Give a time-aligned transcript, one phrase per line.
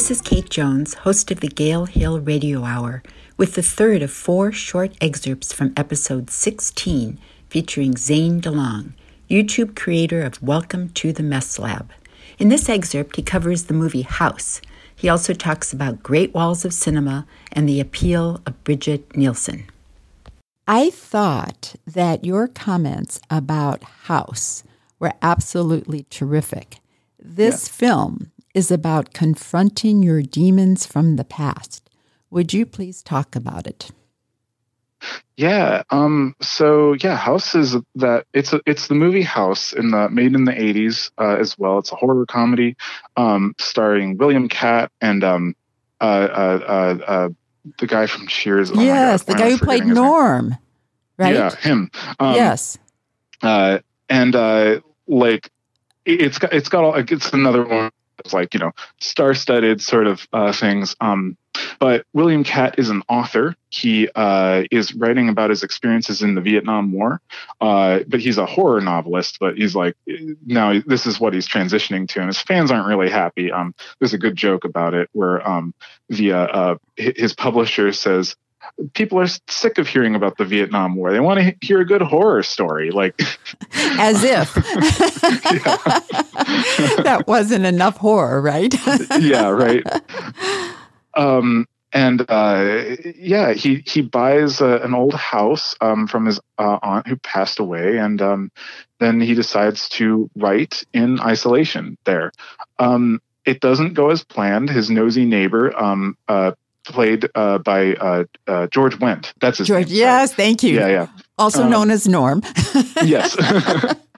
[0.00, 3.02] This is Kate Jones, host of the Gale Hill Radio Hour,
[3.36, 7.18] with the third of four short excerpts from episode 16
[7.50, 8.94] featuring Zane DeLong,
[9.28, 11.90] YouTube creator of Welcome to the Mess Lab.
[12.38, 14.62] In this excerpt, he covers the movie House.
[14.96, 19.64] He also talks about Great Walls of Cinema and the appeal of Brigitte Nielsen.
[20.66, 24.64] I thought that your comments about House
[24.98, 26.78] were absolutely terrific.
[27.22, 27.72] This yeah.
[27.74, 31.88] film is about confronting your demons from the past.
[32.30, 33.90] Would you please talk about it?
[35.36, 35.82] Yeah.
[35.90, 36.34] Um.
[36.42, 40.44] So yeah, House is that it's a, it's the movie House in the made in
[40.44, 41.78] the '80s uh, as well.
[41.78, 42.76] It's a horror comedy,
[43.16, 45.56] um, starring William Katt and um,
[46.00, 47.28] uh, uh, uh, uh
[47.78, 48.70] the guy from Cheers.
[48.70, 50.56] Oh yes, God, the guy who played Norm.
[51.16, 51.34] Right.
[51.34, 51.90] Yeah, him.
[52.18, 52.78] Um, yes.
[53.42, 53.78] Uh,
[54.10, 55.50] and uh, like
[56.04, 57.90] it's got it's got all it's another one
[58.32, 61.36] like you know star-studded sort of uh, things um,
[61.78, 63.56] but william katt is an author.
[63.70, 67.20] He uh, is writing about his experiences in the vietnam war
[67.60, 69.96] uh, but he's a horror novelist but he's like
[70.46, 73.52] now this is what he's transitioning to and his fans aren't really happy.
[73.52, 75.74] Um, there's a good joke about it where um,
[76.08, 78.36] the uh, his publisher says
[78.94, 81.12] people are sick of hearing about the Vietnam War.
[81.12, 83.18] They want to hear a good horror story, like
[83.74, 84.54] as if
[87.18, 88.74] that wasn't enough horror, right?
[89.20, 89.84] yeah, right.
[91.14, 96.78] Um, and uh, yeah, he he buys a, an old house um, from his uh,
[96.82, 98.52] aunt who passed away, and um,
[99.00, 102.30] then he decides to write in isolation there.
[102.78, 104.70] Um, it doesn't go as planned.
[104.70, 106.52] His nosy neighbor um, uh,
[106.84, 109.32] played uh, by uh, uh, George Wendt.
[109.40, 109.88] That's his George.
[109.88, 110.78] Name, yes, thank you.
[110.78, 111.06] Yeah, yeah.
[111.38, 112.42] Also um, known as Norm.
[113.02, 113.36] yes.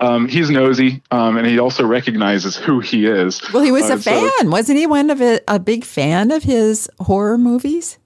[0.00, 3.40] um, he's nosy, um, and he also recognizes who he is.
[3.52, 4.86] Well, he was uh, a fan, so, wasn't he?
[4.86, 7.98] One of a, a, big fan of his horror movies.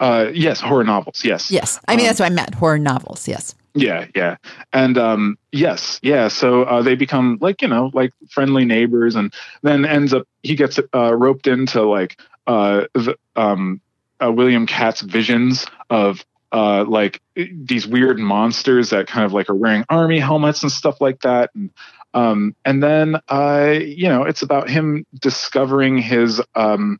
[0.00, 1.24] Uh, yes, horror novels.
[1.24, 1.50] Yes.
[1.50, 2.54] Yes, I mean um, that's what I meant.
[2.54, 3.26] Horror novels.
[3.28, 3.54] Yes.
[3.74, 4.36] Yeah, yeah,
[4.72, 6.28] and um, yes, yeah.
[6.28, 10.54] So uh, they become like you know like friendly neighbors, and then ends up he
[10.54, 13.82] gets uh, roped into like uh, the, um,
[14.22, 16.24] uh, William Katt's visions of
[16.56, 21.02] uh, like these weird monsters that kind of like are wearing army helmets and stuff
[21.02, 21.50] like that.
[21.54, 21.70] And,
[22.14, 26.98] um, and then, uh, you know, it's about him discovering his, um,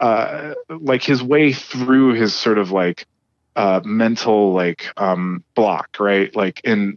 [0.00, 3.06] uh, like his way through his sort of like,
[3.54, 6.34] uh, mental like, um, block, right?
[6.34, 6.96] Like in,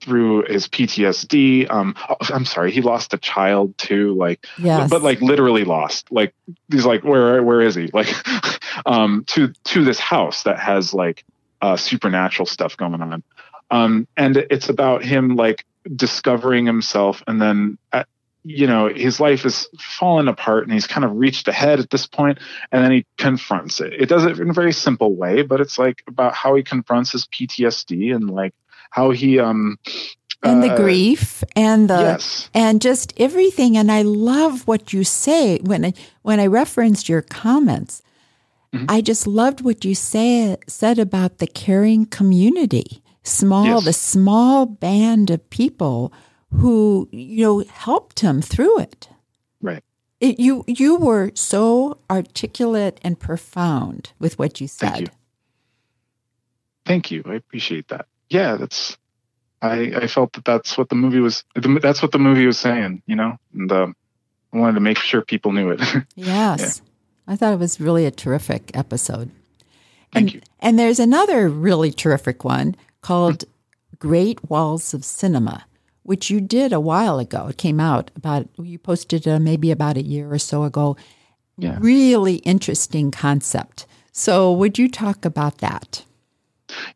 [0.00, 1.70] through his PTSD.
[1.70, 4.14] Um, oh, I'm sorry, he lost a child too.
[4.14, 4.90] Like, yes.
[4.90, 6.10] but like literally lost.
[6.10, 6.34] Like,
[6.70, 7.90] he's like, where where is he?
[8.00, 8.14] Like,
[8.86, 11.24] um, to to this house that has like
[11.60, 13.22] uh, supernatural stuff going on.
[13.70, 15.64] Um, and it's about him like
[15.94, 18.04] discovering himself, and then at, uh,
[18.42, 22.06] you know his life is fallen apart, and he's kind of reached ahead at this
[22.06, 22.38] point,
[22.72, 23.92] and then he confronts it.
[23.92, 27.12] It does it in a very simple way, but it's like about how he confronts
[27.12, 28.54] his PTSD and like
[28.90, 29.78] how he um
[30.42, 32.50] and the uh, grief and the yes.
[32.54, 35.92] and just everything and i love what you say when I,
[36.22, 38.02] when i referenced your comments
[38.72, 38.86] mm-hmm.
[38.88, 43.84] i just loved what you say said about the caring community small yes.
[43.84, 46.12] the small band of people
[46.52, 49.08] who you know helped him through it
[49.60, 49.84] right
[50.20, 55.14] it, you you were so articulate and profound with what you said thank you,
[56.86, 57.22] thank you.
[57.26, 58.96] i appreciate that yeah, that's
[59.62, 61.44] I I felt that that's what the movie was.
[61.54, 63.88] That's what the movie was saying, you know, and uh,
[64.52, 65.80] I wanted to make sure people knew it.
[66.14, 67.32] yes, yeah.
[67.32, 69.30] I thought it was really a terrific episode.
[70.12, 70.40] Thank and, you.
[70.60, 73.44] And there's another really terrific one called
[73.98, 75.66] Great Walls of Cinema,
[76.02, 77.48] which you did a while ago.
[77.48, 80.96] It came out about you posted uh, maybe about a year or so ago.
[81.58, 81.76] Yeah.
[81.78, 83.86] Really interesting concept.
[84.12, 86.04] So, would you talk about that?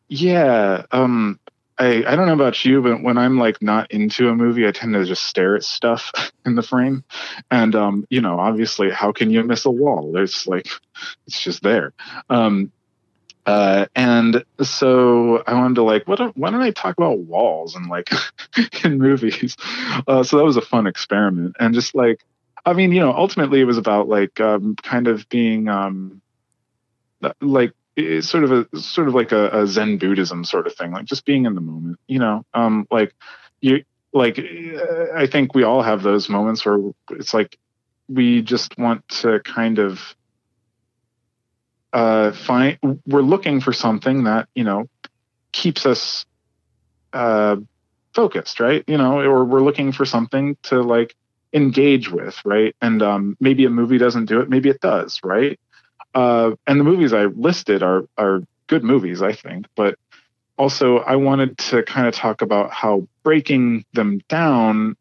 [0.08, 0.84] Yeah.
[0.92, 1.38] Um,
[1.76, 4.70] I, I don't know about you, but when I'm like not into a movie, I
[4.70, 6.12] tend to just stare at stuff
[6.46, 7.04] in the frame.
[7.50, 10.12] And, um, you know, obviously, how can you miss a wall?
[10.12, 10.68] There's like,
[11.26, 11.92] it's just there.
[12.30, 12.70] Um,
[13.46, 17.88] uh, and so I wanted to like, what, why don't I talk about walls and
[17.88, 18.08] like
[18.84, 19.56] in movies?
[20.06, 21.56] Uh, so that was a fun experiment.
[21.58, 22.20] And just like,
[22.64, 26.22] I mean, you know, ultimately it was about like, um, kind of being, um,
[27.40, 30.92] like it's sort of a sort of like a, a, Zen Buddhism sort of thing,
[30.92, 31.98] like just being in the moment.
[32.06, 33.14] You know, um, like
[33.60, 36.78] you like uh, I think we all have those moments where
[37.10, 37.56] it's like
[38.08, 40.00] we just want to kind of
[41.92, 44.88] uh, find we're looking for something that you know
[45.52, 46.26] keeps us
[47.12, 47.56] uh,
[48.12, 48.84] focused, right?
[48.86, 51.14] You know, or we're looking for something to like
[51.52, 52.74] engage with, right?
[52.82, 55.58] And um, maybe a movie doesn't do it, maybe it does, right?
[56.14, 59.98] Uh, and the movies I listed are are good movies, I think, but
[60.56, 64.96] also I wanted to kind of talk about how breaking them down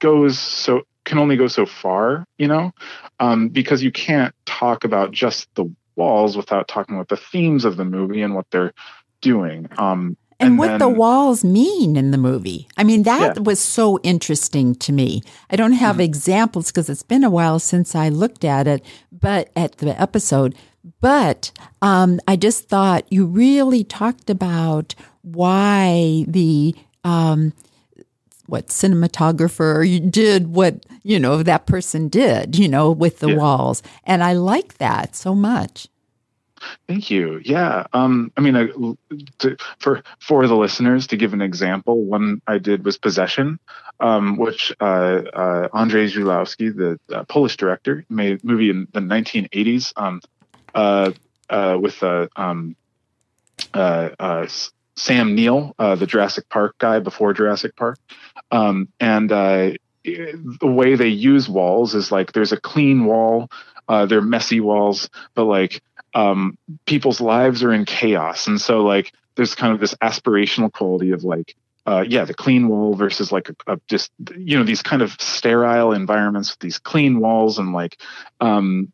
[0.00, 2.72] goes so can only go so far, you know,
[3.18, 7.76] um, because you can't talk about just the walls without talking about the themes of
[7.76, 8.74] the movie and what they're
[9.20, 9.68] doing.
[9.78, 12.68] Um, and, and, what then, the walls mean in the movie.
[12.76, 13.42] I mean, that yeah.
[13.42, 15.22] was so interesting to me.
[15.50, 16.02] I don't have mm-hmm.
[16.02, 20.54] examples because it's been a while since I looked at it, but at the episode.
[21.00, 21.50] But
[21.82, 27.52] um, I just thought you really talked about why the um,
[28.46, 33.36] what cinematographer you did what you know that person did you know with the yeah.
[33.36, 35.86] walls and i like that so much
[36.86, 38.66] thank you yeah um i mean uh,
[39.38, 43.58] to, for for the listeners to give an example one i did was possession
[44.00, 49.00] um which uh, uh andrzej Żuławski, the uh, polish director made a movie in the
[49.00, 50.20] 1980s um
[50.74, 51.10] uh
[51.50, 52.76] uh with uh um
[54.94, 57.98] Sam Neill, the Jurassic Park guy before Jurassic Park.
[58.50, 59.78] Um, and the
[60.62, 63.50] way they use walls is like there's a clean wall,
[63.88, 65.82] uh, they're messy walls, but like
[66.18, 68.48] um, people's lives are in chaos.
[68.48, 71.54] And so, like, there's kind of this aspirational quality of like,
[71.86, 75.12] uh, yeah, the clean wall versus like a, a, just you know these kind of
[75.20, 77.98] sterile environments with these clean walls and like
[78.40, 78.92] um,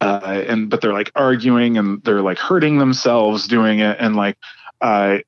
[0.00, 4.36] uh, and but they're like arguing and they're like hurting themselves doing it and like
[4.80, 5.18] uh,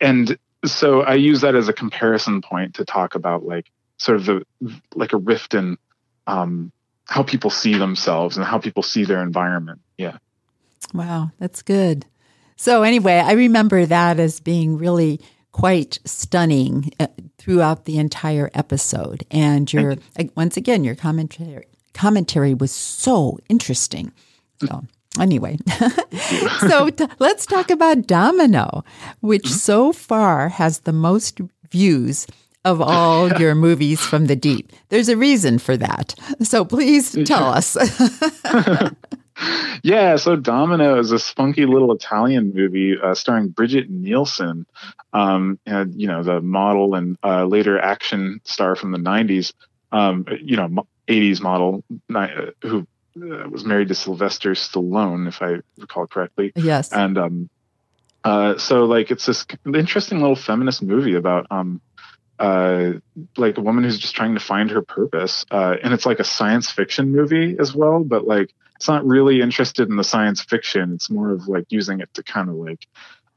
[0.00, 4.24] and so I use that as a comparison point to talk about like sort of
[4.24, 4.42] the
[4.94, 5.76] like a rift in
[6.26, 6.72] um,
[7.06, 9.80] how people see themselves and how people see their environment.
[9.98, 10.18] Yeah.
[10.92, 12.06] Wow, that's good.
[12.56, 15.20] So anyway, I remember that as being really
[15.52, 17.06] quite stunning uh,
[17.38, 19.96] throughout the entire episode, and your
[20.36, 24.12] once again your commentary commentary was so interesting.
[24.60, 24.84] So
[25.20, 25.56] Anyway,
[26.68, 28.84] so t- let's talk about Domino,
[29.20, 29.54] which mm-hmm.
[29.54, 31.40] so far has the most
[31.70, 32.26] views
[32.64, 34.72] of all your movies from the deep.
[34.88, 36.14] There's a reason for that.
[36.42, 37.76] So please tell us.
[39.82, 44.66] yeah, so Domino is a spunky little Italian movie uh, starring Brigitte Nielsen,
[45.12, 49.52] um, and you know the model and uh, later action star from the '90s.
[49.92, 52.28] Um, you know, 80s model uh,
[52.62, 52.86] who
[53.16, 56.52] uh, was married to Sylvester Stallone, if I recall correctly.
[56.56, 56.92] Yes.
[56.92, 57.50] And um,
[58.24, 61.80] uh, so like it's this interesting little feminist movie about um,
[62.38, 62.92] uh,
[63.36, 66.24] like a woman who's just trying to find her purpose, uh, and it's like a
[66.24, 70.92] science fiction movie as well, but like it's not really interested in the science fiction.
[70.94, 72.86] It's more of like using it to kind of like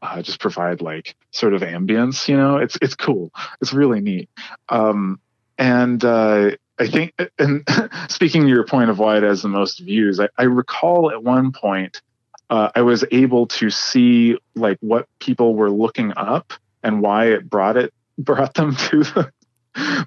[0.01, 2.27] uh, just provide like sort of ambience.
[2.27, 3.31] You know, it's it's cool.
[3.61, 4.29] It's really neat.
[4.69, 5.19] Um,
[5.57, 7.67] and uh, I think, and
[8.09, 11.23] speaking to your point of why it has the most views, I, I recall at
[11.23, 12.01] one point
[12.49, 17.49] uh, I was able to see like what people were looking up and why it
[17.49, 19.31] brought it brought them to the,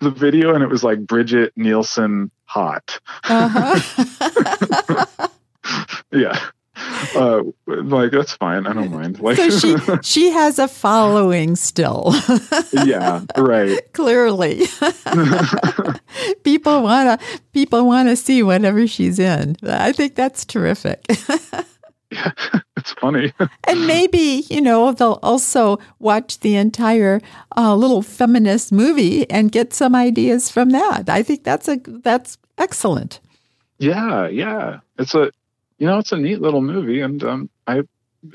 [0.01, 3.01] the video, and it was like Brigitte Nielsen hot.
[3.25, 5.07] Uh-huh.
[6.13, 6.51] yeah
[7.17, 8.67] uh, like that's fine.
[8.67, 9.21] I don't mind.
[9.21, 12.15] Like, so she she has a following still.
[12.73, 13.81] yeah, right.
[13.93, 14.67] Clearly,
[16.45, 17.19] people wanna
[17.53, 19.57] people wanna see whatever she's in.
[19.63, 21.05] I think that's terrific.
[22.11, 22.33] Yeah,
[22.77, 23.33] it's funny.
[23.65, 27.21] and maybe you know they'll also watch the entire
[27.57, 31.09] uh, little feminist movie and get some ideas from that.
[31.09, 33.21] I think that's a that's excellent.
[33.79, 34.81] Yeah, yeah.
[34.99, 35.31] It's a
[35.81, 37.83] you know, it's a neat little movie, and um, I,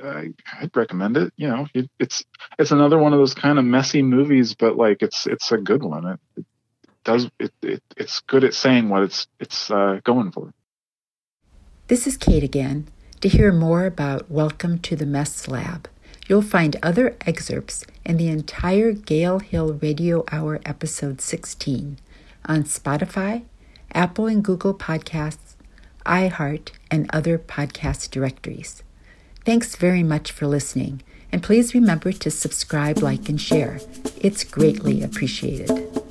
[0.04, 1.32] I would recommend it.
[1.38, 2.26] You know, it, it's
[2.58, 5.84] it's another one of those kind of messy movies, but like it's it's a good
[5.84, 6.06] one.
[6.08, 6.46] It, it
[7.04, 10.52] does it, it it's good at saying what it's it's uh, going for.
[11.88, 12.88] This is Kate again.
[13.26, 15.90] To hear more about Welcome to the Mess Lab,
[16.28, 21.98] you'll find other excerpts in the entire Gale Hill Radio Hour episode 16
[22.46, 23.46] on Spotify,
[23.96, 25.56] Apple and Google Podcasts
[26.06, 28.84] iHeart, and other podcast directories.
[29.44, 31.02] Thanks very much for listening,
[31.32, 33.80] and please remember to subscribe, like, and share.
[34.22, 36.05] It's greatly appreciated.